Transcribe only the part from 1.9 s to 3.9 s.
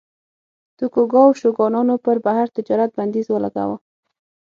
پر بهر تجارت بندیز ولګاوه.